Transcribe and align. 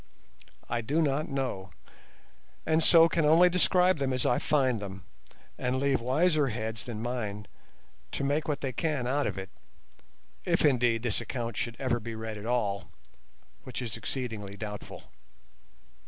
I 0.67 0.81
do 0.81 0.99
not 0.99 1.29
know, 1.29 1.69
and 2.65 2.83
so 2.83 3.07
can 3.07 3.23
only 3.23 3.51
describe 3.51 3.99
them 3.99 4.13
as 4.13 4.25
I 4.25 4.39
find 4.39 4.79
them, 4.79 5.03
and 5.59 5.79
leave 5.79 6.01
wiser 6.01 6.47
heads 6.47 6.85
than 6.85 7.03
mine 7.03 7.45
to 8.13 8.23
make 8.23 8.47
what 8.47 8.61
they 8.61 8.73
can 8.73 9.05
out 9.05 9.27
of 9.27 9.37
it, 9.37 9.51
if 10.43 10.65
indeed 10.65 11.03
this 11.03 11.21
account 11.21 11.55
should 11.55 11.75
ever 11.77 11.99
be 11.99 12.15
read 12.15 12.39
at 12.39 12.47
all, 12.47 12.89
which 13.63 13.79
is 13.79 13.95
exceedingly 13.95 14.57
doubtful. 14.57 15.03